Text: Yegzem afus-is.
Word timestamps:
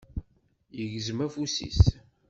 Yegzem 0.77 1.19
afus-is. 1.25 1.81